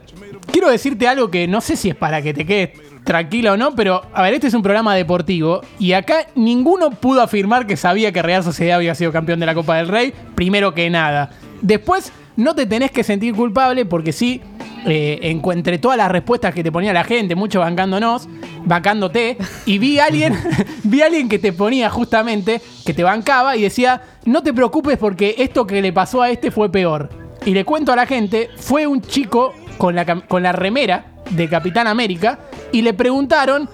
quiero 0.52 0.68
decirte 0.68 1.06
algo 1.08 1.30
que 1.30 1.46
no 1.48 1.60
sé 1.60 1.76
si 1.76 1.90
es 1.90 1.96
para 1.96 2.22
que 2.22 2.34
te 2.34 2.44
quedes 2.44 2.70
tranquila 3.04 3.52
o 3.52 3.56
no, 3.56 3.74
pero, 3.74 4.02
a 4.12 4.22
ver, 4.22 4.34
este 4.34 4.46
es 4.48 4.54
un 4.54 4.62
programa 4.62 4.94
deportivo 4.96 5.60
y 5.78 5.92
acá 5.92 6.26
ninguno 6.34 6.90
pudo 6.90 7.20
afirmar 7.22 7.66
que 7.66 7.76
sabía 7.76 8.12
que 8.12 8.22
Real 8.22 8.42
Sociedad 8.42 8.76
había 8.76 8.94
sido 8.94 9.12
campeón 9.12 9.40
de 9.40 9.46
la 9.46 9.54
Copa 9.54 9.76
del 9.76 9.88
Rey, 9.88 10.12
primero 10.34 10.74
que 10.74 10.88
nada. 10.90 11.30
Después, 11.64 12.12
no 12.36 12.54
te 12.54 12.66
tenés 12.66 12.90
que 12.90 13.02
sentir 13.02 13.34
culpable 13.34 13.86
porque 13.86 14.12
sí, 14.12 14.42
eh, 14.84 15.18
encontré 15.22 15.78
todas 15.78 15.96
las 15.96 16.10
respuestas 16.10 16.52
que 16.54 16.62
te 16.62 16.70
ponía 16.70 16.92
la 16.92 17.04
gente, 17.04 17.34
mucho 17.34 17.60
bancándonos, 17.60 18.28
bancándote, 18.66 19.38
y 19.64 19.78
vi 19.78 19.98
a 19.98 20.04
alguien, 20.04 20.34
vi 20.84 21.00
a 21.00 21.06
alguien 21.06 21.26
que 21.26 21.38
te 21.38 21.54
ponía 21.54 21.88
justamente, 21.88 22.60
que 22.84 22.92
te 22.92 23.02
bancaba 23.02 23.56
y 23.56 23.62
decía, 23.62 24.02
no 24.26 24.42
te 24.42 24.52
preocupes 24.52 24.98
porque 24.98 25.36
esto 25.38 25.66
que 25.66 25.80
le 25.80 25.90
pasó 25.90 26.20
a 26.20 26.28
este 26.28 26.50
fue 26.50 26.70
peor. 26.70 27.08
Y 27.46 27.52
le 27.52 27.64
cuento 27.64 27.94
a 27.94 27.96
la 27.96 28.04
gente, 28.04 28.50
fue 28.58 28.86
un 28.86 29.00
chico 29.00 29.54
con 29.78 29.94
la, 29.94 30.04
con 30.04 30.42
la 30.42 30.52
remera 30.52 31.06
de 31.30 31.48
Capitán 31.48 31.86
América 31.86 32.40
y 32.72 32.82
le 32.82 32.92
preguntaron 32.92 33.70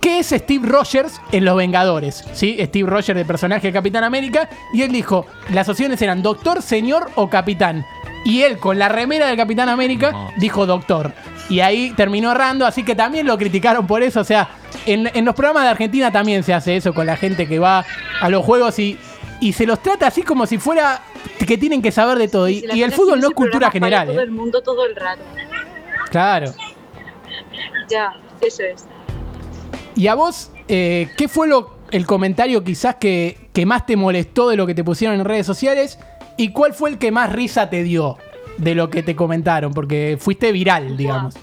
¿Qué 0.00 0.20
es 0.20 0.28
Steve 0.28 0.66
Rogers 0.66 1.20
en 1.30 1.44
Los 1.44 1.56
Vengadores? 1.56 2.24
¿Sí? 2.32 2.56
Steve 2.60 2.88
Rogers, 2.88 3.16
de 3.16 3.24
personaje 3.24 3.66
de 3.66 3.72
Capitán 3.72 4.04
América. 4.04 4.48
Y 4.72 4.82
él 4.82 4.92
dijo, 4.92 5.26
las 5.50 5.68
opciones 5.68 6.00
eran 6.00 6.22
doctor, 6.22 6.62
señor 6.62 7.10
o 7.16 7.28
capitán. 7.28 7.84
Y 8.24 8.42
él, 8.42 8.58
con 8.58 8.78
la 8.78 8.88
remera 8.88 9.26
del 9.26 9.36
Capitán 9.36 9.68
América, 9.68 10.12
No. 10.12 10.30
dijo 10.38 10.66
doctor. 10.66 11.12
Y 11.48 11.60
ahí 11.60 11.90
terminó 11.96 12.30
errando, 12.32 12.64
así 12.66 12.84
que 12.84 12.94
también 12.94 13.26
lo 13.26 13.36
criticaron 13.36 13.86
por 13.86 14.02
eso. 14.02 14.20
O 14.20 14.24
sea, 14.24 14.48
en, 14.86 15.10
en 15.12 15.24
los 15.24 15.34
programas 15.34 15.64
de 15.64 15.70
Argentina 15.70 16.10
también 16.12 16.42
se 16.44 16.54
hace 16.54 16.76
eso 16.76 16.94
con 16.94 17.06
la 17.06 17.16
gente 17.16 17.46
que 17.46 17.58
va 17.58 17.84
a 18.20 18.28
los 18.30 18.44
juegos 18.44 18.78
y, 18.78 18.98
y 19.40 19.52
se 19.52 19.66
los 19.66 19.82
trata 19.82 20.06
así 20.06 20.22
como 20.22 20.46
si 20.46 20.58
fuera 20.58 21.00
que 21.46 21.58
tienen 21.58 21.82
que 21.82 21.90
saber 21.90 22.18
de 22.18 22.28
todo. 22.28 22.48
Y, 22.48 22.64
el 22.82 22.92
fútbol 22.92 23.20
no 23.20 23.28
es 23.28 23.34
cultura 23.34 23.70
general. 23.70 24.06
Todo 24.08 24.20
¿eh? 24.20 24.24
el 24.24 24.30
mundo 24.30 24.62
todo 24.62 24.86
el 24.86 24.94
rato. 24.96 25.22
Claro. 26.10 26.52
Ya, 27.88 28.14
eso 28.40 28.62
es. 28.62 28.84
Y 30.00 30.08
a 30.08 30.14
vos, 30.14 30.50
eh, 30.66 31.10
¿qué 31.18 31.28
fue 31.28 31.46
lo, 31.46 31.74
el 31.90 32.06
comentario 32.06 32.64
quizás 32.64 32.94
que, 32.94 33.36
que 33.52 33.66
más 33.66 33.84
te 33.84 33.96
molestó 33.96 34.48
de 34.48 34.56
lo 34.56 34.66
que 34.66 34.74
te 34.74 34.82
pusieron 34.82 35.20
en 35.20 35.26
redes 35.26 35.44
sociales? 35.44 35.98
¿Y 36.38 36.52
cuál 36.52 36.72
fue 36.72 36.88
el 36.88 36.96
que 36.96 37.12
más 37.12 37.30
risa 37.30 37.68
te 37.68 37.82
dio 37.82 38.16
de 38.56 38.74
lo 38.74 38.88
que 38.88 39.02
te 39.02 39.14
comentaron? 39.14 39.74
Porque 39.74 40.16
fuiste 40.18 40.52
viral, 40.52 40.96
digamos. 40.96 41.34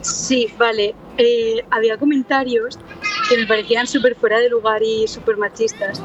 Sí, 0.00 0.48
vale. 0.58 0.96
Eh, 1.18 1.64
había 1.70 1.96
comentarios 1.98 2.80
que 3.28 3.36
me 3.36 3.46
parecían 3.46 3.86
súper 3.86 4.16
fuera 4.16 4.40
de 4.40 4.48
lugar 4.48 4.82
y 4.82 5.06
súper 5.06 5.36
machistas. 5.36 6.02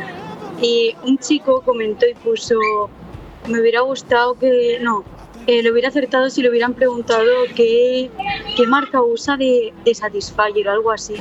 Y 0.62 0.96
un 1.04 1.18
chico 1.18 1.64
comentó 1.66 2.06
y 2.06 2.14
puso, 2.14 2.56
me 3.48 3.60
hubiera 3.60 3.82
gustado 3.82 4.36
que, 4.36 4.78
no, 4.80 5.04
eh, 5.48 5.64
lo 5.64 5.72
hubiera 5.72 5.88
acertado 5.88 6.30
si 6.30 6.44
le 6.44 6.52
hubieran 6.52 6.76
preguntado 6.76 7.26
qué, 7.56 8.12
qué 8.56 8.68
marca 8.68 9.02
usa 9.02 9.38
de, 9.38 9.74
de 9.84 9.96
Satisfyer 9.96 10.68
o 10.68 10.72
algo 10.72 10.92
así. 10.92 11.16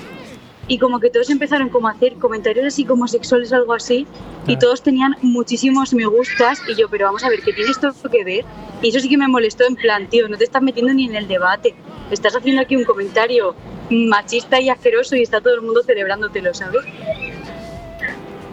Y 0.68 0.78
como 0.78 1.00
que 1.00 1.10
todos 1.10 1.28
empezaron 1.30 1.68
como 1.68 1.88
a 1.88 1.92
hacer 1.92 2.14
comentarios 2.14 2.66
así 2.66 2.84
como 2.84 3.08
sexuales 3.08 3.52
algo 3.52 3.74
así, 3.74 4.06
y 4.46 4.56
todos 4.56 4.82
tenían 4.82 5.16
muchísimos 5.22 5.92
me 5.92 6.06
gustas, 6.06 6.60
y 6.68 6.74
yo, 6.76 6.88
pero 6.88 7.06
vamos 7.06 7.24
a 7.24 7.28
ver, 7.28 7.40
¿qué 7.42 7.52
tiene 7.52 7.70
esto 7.70 7.92
que 8.10 8.24
ver? 8.24 8.44
Y 8.80 8.88
eso 8.88 9.00
sí 9.00 9.08
que 9.08 9.18
me 9.18 9.28
molestó 9.28 9.64
en 9.64 9.74
plan, 9.74 10.08
tío, 10.08 10.28
no 10.28 10.36
te 10.36 10.44
estás 10.44 10.62
metiendo 10.62 10.94
ni 10.94 11.06
en 11.06 11.16
el 11.16 11.28
debate, 11.28 11.74
estás 12.10 12.36
haciendo 12.36 12.62
aquí 12.62 12.76
un 12.76 12.84
comentario 12.84 13.54
machista 13.90 14.60
y 14.60 14.68
asqueroso 14.68 15.16
y 15.16 15.22
está 15.22 15.40
todo 15.40 15.54
el 15.54 15.62
mundo 15.62 15.82
celebrándotelo, 15.82 16.54
¿sabes? 16.54 16.82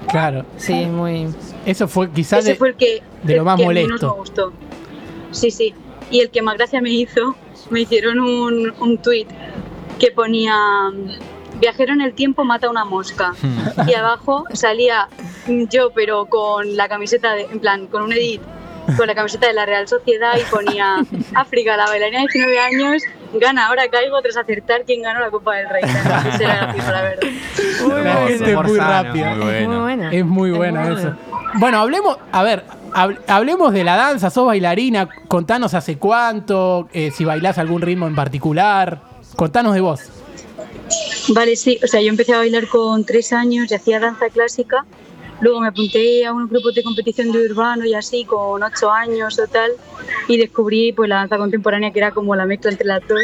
Claro. 0.10 0.46
Sí, 0.58 0.74
muy. 0.86 1.28
Eso 1.66 1.88
fue 1.88 2.10
quizás 2.12 2.46
de, 2.46 2.56
fue 2.56 2.70
el 2.70 2.76
que, 2.76 3.02
de 3.24 3.36
lo 3.36 3.44
más 3.44 3.60
que 3.60 3.68
menos 3.68 3.88
molesto. 3.88 4.08
me 4.08 4.20
gustó. 4.20 4.54
Sí, 5.32 5.52
sí. 5.52 5.74
Y 6.10 6.22
el 6.22 6.32
que 6.32 6.42
más 6.42 6.58
gracia 6.58 6.82
me 6.82 6.92
hizo, 6.92 7.36
me 7.70 7.82
hicieron 7.82 8.20
un, 8.20 8.74
un 8.80 8.98
tuit 8.98 9.28
que 10.00 10.12
ponía 10.12 10.56
viajero 11.60 11.94
en 11.94 12.02
el 12.02 12.14
tiempo 12.14 12.44
mata 12.46 12.70
una 12.70 12.86
mosca. 12.86 13.34
y 13.88 13.94
abajo 13.94 14.46
salía 14.54 15.08
yo, 15.70 15.92
pero 15.94 16.26
con 16.26 16.76
la 16.78 16.88
camiseta, 16.88 17.34
de, 17.34 17.44
en 17.44 17.60
plan, 17.60 17.88
con 17.88 18.04
un 18.04 18.14
edit, 18.14 18.42
con 18.98 19.06
la 19.08 19.16
camiseta 19.16 19.48
de 19.48 19.54
la 19.54 19.66
Real 19.66 19.88
Sociedad 19.88 20.34
y 20.38 20.44
ponía 20.50 20.98
África, 21.36 21.78
la 21.78 21.86
bailarina 21.86 22.20
de 22.22 22.28
19 22.32 22.60
años, 22.60 23.04
gana, 23.34 23.68
ahora 23.68 23.84
caigo 23.90 24.20
tras 24.22 24.38
acertar 24.38 24.84
quién 24.86 25.04
ganó 25.04 25.20
la 25.20 25.30
Copa 25.30 25.56
del 25.58 25.70
Rey. 25.70 25.84
Eso 25.84 26.44
era 26.44 26.74
la 26.74 27.02
verdad. 27.02 28.30
Es 28.30 28.42
muy 28.56 28.78
rápida. 28.78 29.36
Bueno. 29.36 29.70
Muy 29.70 29.78
buena. 29.82 30.12
Es 30.12 30.26
muy 30.26 30.52
bueno 30.52 30.82
muy 30.82 30.94
eso. 30.94 31.02
bueno. 31.02 31.18
Bueno, 31.56 31.80
hablemos, 31.80 32.18
a 32.32 32.44
ver, 32.44 32.64
hab- 32.94 33.18
hablemos 33.28 33.74
de 33.74 33.84
la 33.84 33.96
danza, 33.96 34.30
sos 34.30 34.46
bailarina, 34.46 35.08
contanos 35.28 35.74
hace 35.74 35.98
cuánto, 35.98 36.88
eh, 36.94 37.10
si 37.12 37.26
bailás 37.26 37.58
algún 37.58 37.82
ritmo 37.82 38.06
en 38.08 38.14
particular, 38.16 39.00
contanos 39.36 39.74
de 39.74 39.82
vos. 39.82 40.12
Vale, 41.30 41.56
sí, 41.56 41.80
o 41.84 41.88
sea, 41.88 42.02
yo 42.02 42.10
empecé 42.10 42.34
a 42.34 42.38
bailar 42.40 42.68
con 42.68 43.04
tres 43.06 43.34
años 43.34 43.72
y 43.72 43.76
hacía 43.76 44.00
danza 44.00 44.30
clásica. 44.30 44.86
Luego 45.42 45.62
me 45.62 45.68
apunté 45.68 46.26
a 46.26 46.34
un 46.34 46.48
grupo 46.48 46.72
de 46.72 46.84
competición 46.84 47.32
de 47.32 47.46
urbano 47.46 47.86
y 47.86 47.94
así, 47.94 48.26
con 48.26 48.62
ocho 48.62 48.92
años 48.92 49.40
o 49.40 49.48
tal, 49.48 49.72
y 50.28 50.38
descubrí 50.38 50.92
pues 50.92 51.08
la 51.08 51.16
danza 51.18 51.38
contemporánea 51.38 51.92
que 51.92 52.00
era 52.00 52.12
como 52.12 52.36
la 52.36 52.46
mezcla 52.46 52.72
entre 52.72 52.88
las 52.88 53.08
dos. 53.08 53.22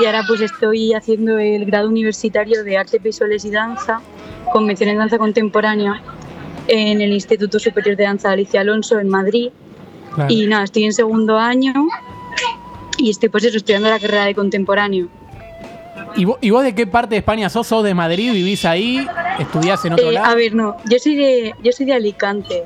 Y 0.00 0.04
ahora 0.04 0.24
pues 0.26 0.40
estoy 0.40 0.92
haciendo 0.92 1.38
el 1.38 1.64
grado 1.64 1.88
universitario 1.88 2.64
de 2.64 2.76
artes 2.76 3.02
visuales 3.02 3.44
y 3.44 3.50
danza 3.50 4.00
con 4.52 4.66
mención 4.66 4.90
en 4.90 4.98
danza 4.98 5.18
contemporánea 5.18 6.02
en 6.68 7.00
el 7.00 7.12
Instituto 7.12 7.58
Superior 7.58 7.96
de 7.96 8.04
Danza 8.04 8.32
Alicia 8.32 8.60
Alonso 8.60 8.98
en 8.98 9.08
Madrid. 9.08 9.50
Claro. 10.14 10.32
Y 10.32 10.46
nada, 10.46 10.64
estoy 10.64 10.84
en 10.84 10.92
segundo 10.92 11.38
año 11.38 11.72
y 12.98 13.10
estoy 13.10 13.28
pues 13.28 13.44
eso, 13.44 13.56
estudiando 13.56 13.88
la 13.88 13.98
carrera 13.98 14.24
de 14.24 14.34
contemporáneo. 14.34 15.08
¿Y 16.16 16.24
vos, 16.24 16.38
y 16.40 16.50
vos 16.50 16.62
de 16.62 16.74
qué 16.74 16.86
parte 16.86 17.10
de 17.14 17.18
España 17.18 17.48
sos? 17.48 17.66
¿Sos 17.66 17.84
de 17.84 17.94
Madrid? 17.94 18.32
¿Vivís 18.32 18.64
ahí? 18.64 19.06
¿Estudiás 19.38 19.84
en 19.84 19.94
otro 19.94 20.08
Eh, 20.10 20.12
lado? 20.12 20.26
a 20.26 20.34
ver, 20.34 20.54
no, 20.54 20.76
yo 20.90 20.98
soy 20.98 21.14
de, 21.16 21.54
yo 21.62 21.72
soy 21.72 21.86
de 21.86 21.94
Alicante, 21.94 22.64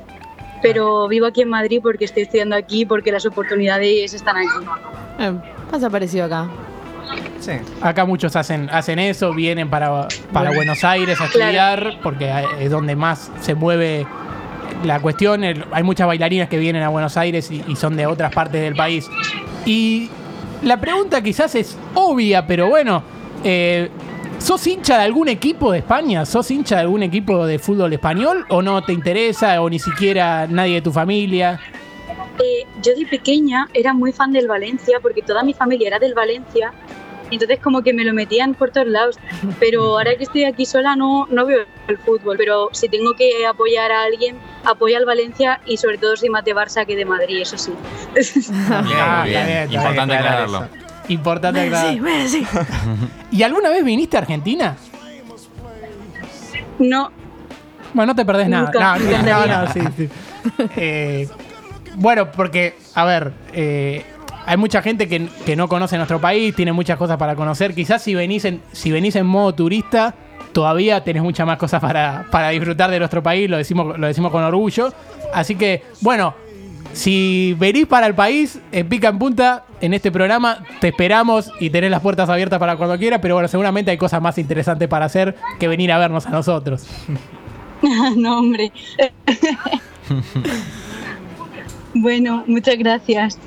pero 0.61 1.07
vivo 1.07 1.25
aquí 1.25 1.41
en 1.41 1.49
Madrid 1.49 1.79
porque 1.81 2.05
estoy 2.05 2.23
estudiando 2.23 2.55
aquí 2.55 2.85
porque 2.85 3.11
las 3.11 3.25
oportunidades 3.25 4.13
están 4.13 4.37
aquí. 4.37 4.47
Eh, 5.19 5.33
pasa 5.69 5.89
parecido 5.89 6.25
acá. 6.25 6.47
Sí. 7.39 7.53
Acá 7.81 8.05
muchos 8.05 8.35
hacen, 8.35 8.69
hacen 8.71 8.99
eso, 8.99 9.33
vienen 9.33 9.69
para, 9.69 10.07
para 10.31 10.51
Buenos 10.53 10.83
Aires 10.83 11.19
a 11.19 11.27
Claro. 11.27 11.39
estudiar, 11.79 11.99
porque 12.03 12.31
es 12.59 12.69
donde 12.71 12.95
más 12.95 13.31
se 13.41 13.55
mueve 13.55 14.05
la 14.85 14.99
cuestión. 14.99 15.43
El- 15.43 15.65
Hay 15.71 15.83
muchas 15.83 16.07
bailarinas 16.07 16.47
que 16.47 16.57
vienen 16.59 16.83
a 16.83 16.89
Buenos 16.89 17.17
Aires 17.17 17.49
y, 17.51 17.63
y 17.67 17.75
son 17.75 17.97
de 17.97 18.05
otras 18.05 18.31
partes 18.33 18.61
del 18.61 18.75
país. 18.75 19.09
Y 19.65 20.09
la 20.61 20.79
pregunta 20.79 21.21
quizás 21.21 21.55
es 21.55 21.75
obvia, 21.95 22.45
pero 22.45 22.69
bueno, 22.69 23.03
eh, 23.43 23.89
¿sos 24.39 24.65
hincha 24.67 24.97
de 24.97 25.03
algún 25.03 25.27
equipo 25.27 25.71
de 25.71 25.79
España? 25.79 26.25
¿Sos 26.25 26.49
hincha 26.51 26.75
de 26.75 26.81
algún 26.81 27.03
equipo 27.03 27.45
de 27.45 27.59
fútbol 27.59 27.93
español? 27.93 28.45
¿O 28.49 28.61
no 28.61 28.83
te 28.83 28.93
interesa? 28.93 29.61
¿O 29.61 29.69
ni 29.69 29.79
siquiera 29.79 30.47
nadie 30.47 30.75
de 30.75 30.81
tu 30.81 30.91
familia? 30.91 31.59
Eh, 32.39 32.65
yo 32.81 32.95
de 32.95 33.05
pequeña 33.05 33.67
era 33.73 33.93
muy 33.93 34.11
fan 34.11 34.31
del 34.31 34.47
Valencia 34.47 34.99
porque 35.01 35.21
toda 35.21 35.43
mi 35.43 35.53
familia 35.53 35.89
era 35.89 35.99
del 35.99 36.13
Valencia. 36.13 36.73
Entonces 37.29 37.59
como 37.59 37.81
que 37.81 37.93
me 37.93 38.03
lo 38.03 38.13
metían 38.13 38.55
por 38.55 38.71
todos 38.71 38.87
lados. 38.87 39.17
Pero 39.59 39.83
ahora 39.97 40.15
que 40.15 40.23
estoy 40.23 40.43
aquí 40.43 40.65
sola 40.65 40.95
no, 40.95 41.27
no 41.29 41.45
veo 41.45 41.65
el 41.87 41.97
fútbol. 41.97 42.35
Pero 42.37 42.69
si 42.73 42.89
tengo 42.89 43.13
que 43.15 43.45
apoyar 43.45 43.91
a 43.91 44.03
alguien, 44.03 44.37
apoyo 44.65 44.97
al 44.97 45.05
Valencia 45.05 45.61
y 45.65 45.77
sobre 45.77 45.97
todo 45.97 46.17
soy 46.17 46.29
más 46.29 46.43
de 46.43 46.53
Barça 46.53 46.85
que 46.85 46.95
de 46.95 47.05
Madrid, 47.05 47.41
eso 47.41 47.57
sí. 47.57 47.71
Ah, 48.69 49.23
Bien, 49.25 49.45
bien. 49.45 49.71
Importante 49.71 50.15
aclararlo. 50.15 50.90
Importante 51.13 51.59
aclarar. 51.61 51.95
¿Y 53.31 53.43
alguna 53.43 53.69
vez 53.69 53.83
viniste 53.83 54.17
a 54.17 54.21
Argentina? 54.21 54.75
No, 56.79 57.11
Bueno, 57.93 58.13
no 58.13 58.15
te 58.15 58.25
perdés 58.25 58.47
nada. 58.49 58.65
Nunca, 58.65 58.79
No, 58.79 58.95
no, 58.97 59.03
no, 59.05 59.09
encantaría. 59.11 59.61
no, 59.61 59.73
sí, 59.73 59.79
sí. 59.97 60.09
Eh, 60.77 61.27
bueno, 61.95 62.31
porque, 62.31 62.75
a 62.95 63.05
ver, 63.05 63.33
eh, 63.53 64.03
hay 64.45 64.57
mucha 64.57 64.81
gente 64.81 65.07
que, 65.07 65.27
que 65.45 65.55
no 65.55 65.67
conoce 65.67 65.97
nuestro 65.97 66.19
país, 66.19 66.55
tiene 66.55 66.71
muchas 66.71 66.97
cosas 66.97 67.17
para 67.17 67.35
conocer. 67.35 67.75
Quizás 67.75 68.01
si 68.01 68.15
venís 68.15 68.45
en, 68.45 68.61
si 68.71 68.91
venís 68.91 69.15
en 69.15 69.25
modo 69.27 69.53
turista, 69.53 70.15
todavía 70.53 71.03
tenés 71.03 71.21
muchas 71.21 71.45
más 71.45 71.57
cosas 71.57 71.81
para, 71.81 72.25
para 72.31 72.49
disfrutar 72.49 72.89
de 72.89 72.97
nuestro 72.99 73.21
país, 73.21 73.49
lo 73.49 73.57
decimos, 73.57 73.97
lo 73.99 74.07
decimos 74.07 74.31
con 74.31 74.43
orgullo. 74.43 74.91
Así 75.33 75.55
que, 75.55 75.83
bueno, 75.99 76.33
si 76.93 77.55
venís 77.59 77.85
para 77.85 78.07
el 78.07 78.15
país, 78.15 78.59
en 78.71 78.89
Pica 78.89 79.09
en 79.09 79.19
Punta, 79.19 79.65
en 79.81 79.93
este 79.93 80.11
programa, 80.11 80.63
te 80.79 80.89
esperamos 80.89 81.51
y 81.59 81.69
tenés 81.69 81.91
las 81.91 82.01
puertas 82.01 82.29
abiertas 82.29 82.59
para 82.59 82.77
cuando 82.77 82.97
quieras, 82.97 83.19
pero 83.21 83.35
bueno, 83.35 83.47
seguramente 83.47 83.91
hay 83.91 83.97
cosas 83.97 84.21
más 84.21 84.37
interesantes 84.37 84.87
para 84.87 85.05
hacer 85.05 85.35
que 85.59 85.67
venir 85.67 85.91
a 85.91 85.97
vernos 85.97 86.25
a 86.25 86.29
nosotros. 86.29 86.87
no 88.15 88.39
hombre. 88.39 88.71
bueno, 91.93 92.43
muchas 92.47 92.77
gracias. 92.77 93.37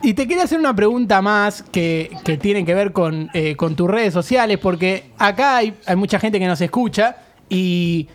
Y 0.00 0.14
te 0.14 0.28
quería 0.28 0.44
hacer 0.44 0.60
una 0.60 0.74
pregunta 0.74 1.20
más 1.20 1.62
que, 1.62 2.10
que 2.24 2.36
tiene 2.36 2.64
que 2.64 2.72
ver 2.72 2.92
con, 2.92 3.30
eh, 3.34 3.56
con 3.56 3.74
tus 3.74 3.90
redes 3.90 4.14
sociales, 4.14 4.58
porque 4.58 5.10
acá 5.18 5.56
hay, 5.56 5.74
hay 5.86 5.96
mucha 5.96 6.20
gente 6.20 6.38
que 6.38 6.46
nos 6.46 6.60
escucha 6.60 7.16
y 7.48 8.06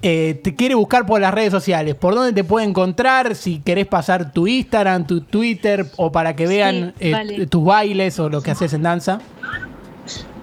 eh, 0.00 0.40
te 0.42 0.54
quiere 0.54 0.74
buscar 0.74 1.06
por 1.06 1.20
las 1.20 1.32
redes 1.34 1.50
sociales. 1.52 1.94
¿Por 1.94 2.14
dónde 2.14 2.32
te 2.32 2.44
puede 2.44 2.66
encontrar? 2.66 3.34
Si 3.34 3.60
querés 3.60 3.86
pasar 3.86 4.32
tu 4.32 4.46
Instagram, 4.46 5.06
tu 5.06 5.20
Twitter, 5.20 5.86
o 5.96 6.10
para 6.10 6.34
que 6.34 6.46
vean 6.46 6.94
Sí, 6.98 7.12
eh, 7.12 7.46
tus 7.48 7.64
bailes 7.64 8.18
o 8.18 8.28
lo 8.28 8.40
que 8.42 8.50
haces 8.52 8.72
en 8.72 8.82
danza. 8.82 9.20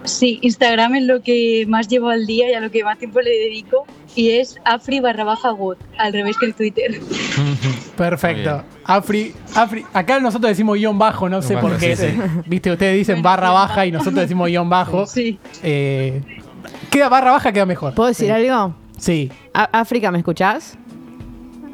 Sí, 0.05 0.39
Instagram 0.41 0.95
es 0.95 1.03
lo 1.03 1.21
que 1.21 1.65
más 1.67 1.87
llevo 1.87 2.09
al 2.09 2.25
día 2.25 2.49
y 2.49 2.53
a 2.53 2.61
lo 2.61 2.71
que 2.71 2.83
más 2.83 2.97
tiempo 2.97 3.19
le 3.21 3.29
dedico. 3.31 3.85
Y 4.15 4.31
es 4.31 4.57
afri 4.65 4.99
barra 5.01 5.23
baja 5.23 5.53
wood, 5.53 5.77
al 5.97 6.13
revés 6.13 6.35
que 6.39 6.47
en 6.47 6.53
Twitter. 6.53 6.99
Perfecto. 7.97 8.63
Afri, 8.85 9.33
Afri, 9.55 9.85
acá 9.93 10.19
nosotros 10.19 10.49
decimos 10.49 10.77
guion 10.77 10.97
bajo, 10.97 11.29
no 11.29 11.41
sé 11.41 11.57
por 11.57 11.77
qué. 11.77 11.95
sí, 11.95 12.07
sí. 12.07 12.17
Viste, 12.47 12.71
ustedes 12.71 12.95
dicen 12.97 13.21
barra 13.21 13.51
baja 13.51 13.85
y 13.85 13.91
nosotros 13.91 14.15
decimos 14.21 14.47
guion 14.47 14.69
bajo. 14.69 15.05
Sí. 15.07 15.37
Eh, 15.63 16.21
queda 16.89 17.09
barra 17.09 17.31
baja, 17.31 17.51
queda 17.51 17.65
mejor. 17.65 17.93
¿Puedo 17.93 18.07
decir 18.09 18.27
Sí. 18.27 18.31
algo? 18.31 18.73
Sí. 18.99 19.31
A- 19.53 19.69
África, 19.79 20.11
¿me 20.11 20.19
escuchás? 20.19 20.77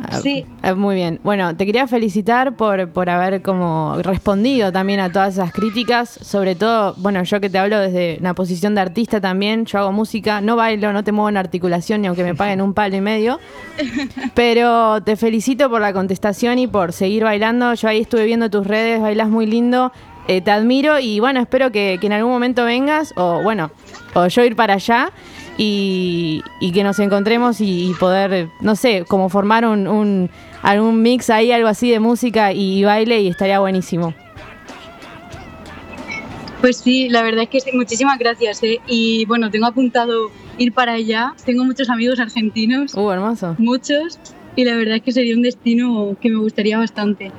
Ah, 0.08 0.20
Sí. 0.22 0.46
eh, 0.62 0.74
Muy 0.74 0.94
bien. 0.96 1.20
Bueno, 1.24 1.55
te 1.55 1.65
quería 1.65 1.88
felicitar 1.88 2.55
por, 2.55 2.89
por 2.89 3.10
haber 3.10 3.41
como 3.41 3.96
respondido 4.01 4.72
también 4.72 5.00
a 5.00 5.12
todas 5.12 5.34
esas 5.36 5.51
críticas. 5.51 6.10
Sobre 6.10 6.53
todo, 6.53 6.94
bueno, 6.98 7.24
yo 7.24 7.39
que 7.41 7.50
te 7.50 7.58
hablo 7.58 7.79
desde 7.79 8.17
una 8.20 8.34
posición 8.36 8.75
de 8.75 8.82
artista 8.82 9.20
también. 9.22 9.65
Yo 9.65 9.79
hago 9.79 9.91
música, 9.91 10.41
no 10.41 10.55
bailo, 10.58 10.94
no 10.94 11.03
te 11.03 11.12
muevo 11.12 11.29
en 11.29 11.38
articulación 11.38 12.01
ni 12.01 12.08
aunque 12.08 12.24
me 12.24 12.36
paguen 12.36 12.62
un 12.62 12.74
palo 12.74 12.96
y 12.98 13.01
medio. 13.01 13.39
Pero 14.36 15.01
te 15.01 15.15
felicito 15.15 15.70
por 15.70 15.82
la 15.82 15.94
contestación 15.94 16.60
y 16.60 16.67
por 16.67 16.94
seguir 16.94 17.24
bailando. 17.24 17.74
Yo 17.74 17.88
ahí 17.88 18.01
estuve 18.01 18.25
viendo 18.25 18.50
tus 18.50 18.67
redes, 18.67 19.01
bailas 19.01 19.29
muy 19.29 19.46
lindo. 19.48 19.91
Eh, 20.27 20.41
te 20.41 20.51
admiro 20.51 21.00
y 21.00 21.20
bueno, 21.20 21.39
espero 21.39 21.72
que, 21.72 21.98
que 22.01 22.08
en 22.08 22.13
algún 22.13 22.32
momento 22.32 22.65
vengas 22.65 23.13
o 23.15 23.41
bueno, 23.44 23.70
o 24.15 24.25
yo 24.27 24.44
ir 24.44 24.55
para 24.55 24.74
allá 24.75 25.12
y, 25.58 26.42
y 26.60 26.72
que 26.72 26.84
nos 26.84 27.00
encontremos 27.00 27.62
y, 27.62 27.90
y 27.90 27.94
poder, 27.94 28.50
no 28.62 28.76
sé, 28.76 29.06
como 29.08 29.30
formar 29.30 29.66
un, 29.66 29.88
un- 29.88 30.30
algún 30.62 31.02
mix 31.02 31.30
ahí, 31.30 31.52
algo 31.52 31.68
así 31.68 31.90
de 31.92 32.00
música 32.00 32.52
y, 32.52 32.84
baile 32.84 33.22
y 33.22 33.28
estaría 33.28 33.60
buenísimo. 33.60 34.14
Pues 36.62 36.78
sí, 36.78 37.10
la 37.10 37.22
verdad 37.22 37.44
es 37.44 37.50
que 37.50 37.60
sí, 37.62 37.70
muchísimas 37.74 38.18
gracias. 38.18 38.64
¿eh? 38.64 38.80
Y 38.88 39.26
bueno, 39.26 39.52
tengo 39.52 39.68
apuntado 39.68 40.32
ir 40.58 40.74
para 40.74 40.94
allá. 40.94 41.34
Tengo 41.46 41.64
muchos 41.64 41.90
amigos 41.90 42.20
argentinos, 42.20 42.96
Uh, 42.96 43.12
hermoso. 43.12 43.56
muchos. 43.60 44.20
Y 44.56 44.64
la 44.64 44.76
verdad 44.76 44.96
es 44.96 45.02
que 45.04 45.12
sería 45.12 45.36
un 45.36 45.42
destino 45.44 46.16
que 46.20 46.30
me 46.30 46.38
gustaría 46.38 46.78
bastante. 46.78 47.32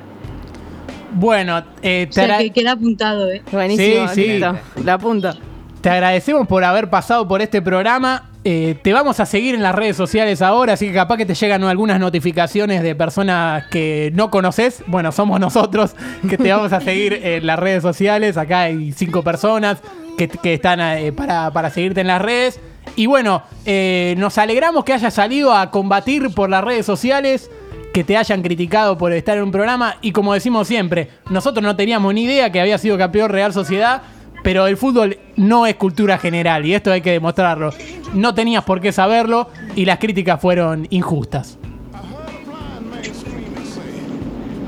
Bueno, 1.13 1.63
eh, 1.81 2.07
O 2.09 2.13
sea 2.13 2.37
que 2.37 2.51
queda 2.51 2.73
apuntado, 2.73 3.29
¿eh? 3.31 3.41
Buenísimo, 3.51 4.07
Sí, 4.09 4.23
sí. 4.23 4.39
La 4.83 4.93
apunto. 4.93 5.33
Te 5.81 5.89
agradecemos 5.89 6.47
por 6.47 6.63
haber 6.63 6.89
pasado 6.89 7.27
por 7.27 7.41
este 7.41 7.61
programa. 7.61 8.29
Eh, 8.43 8.77
te 8.81 8.93
vamos 8.93 9.19
a 9.19 9.25
seguir 9.25 9.55
en 9.55 9.61
las 9.61 9.75
redes 9.75 9.97
sociales 9.97 10.41
ahora, 10.41 10.73
así 10.73 10.87
que 10.87 10.93
capaz 10.93 11.17
que 11.17 11.25
te 11.25 11.35
llegan 11.35 11.63
algunas 11.63 11.99
notificaciones 11.99 12.81
de 12.81 12.95
personas 12.95 13.65
que 13.67 14.11
no 14.13 14.31
conoces. 14.31 14.83
Bueno, 14.87 15.11
somos 15.11 15.39
nosotros 15.39 15.95
que 16.29 16.37
te 16.37 16.51
vamos 16.51 16.73
a 16.73 16.79
seguir 16.81 17.13
en 17.23 17.45
las 17.45 17.59
redes 17.59 17.83
sociales. 17.83 18.37
Acá 18.37 18.61
hay 18.61 18.91
cinco 18.93 19.23
personas 19.23 19.79
que, 20.17 20.27
que 20.27 20.53
están 20.53 20.79
eh, 20.79 21.11
para, 21.11 21.51
para 21.51 21.69
seguirte 21.69 22.01
en 22.01 22.07
las 22.07 22.21
redes. 22.21 22.59
Y 22.95 23.05
bueno, 23.05 23.43
eh, 23.65 24.15
nos 24.17 24.37
alegramos 24.37 24.83
que 24.83 24.93
hayas 24.93 25.13
salido 25.13 25.53
a 25.53 25.69
combatir 25.69 26.33
por 26.33 26.49
las 26.49 26.63
redes 26.63 26.85
sociales, 26.85 27.51
que 27.93 28.03
te 28.03 28.17
hayan 28.17 28.41
criticado 28.41 28.97
por 28.97 29.11
estar 29.11 29.37
en 29.37 29.43
un 29.43 29.51
programa. 29.51 29.97
Y 30.01 30.11
como 30.11 30.33
decimos 30.33 30.67
siempre, 30.67 31.09
nosotros 31.29 31.63
no 31.63 31.75
teníamos 31.75 32.13
ni 32.13 32.23
idea 32.23 32.51
que 32.51 32.61
había 32.61 32.77
sido 32.77 32.97
campeón 32.97 33.29
Real 33.29 33.53
Sociedad, 33.53 34.01
pero 34.43 34.67
el 34.67 34.77
fútbol 34.77 35.17
no 35.35 35.65
es 35.65 35.75
cultura 35.75 36.17
general 36.17 36.65
y 36.65 36.73
esto 36.73 36.91
hay 36.91 37.01
que 37.01 37.11
demostrarlo. 37.11 37.73
No 38.13 38.33
tenías 38.33 38.63
por 38.63 38.81
qué 38.81 38.91
saberlo 38.91 39.49
y 39.75 39.85
las 39.85 39.99
críticas 39.99 40.41
fueron 40.41 40.87
injustas. 40.89 41.57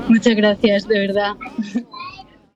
Muchas 0.08 0.34
gracias, 0.34 0.88
de 0.88 0.98
verdad. 1.06 1.32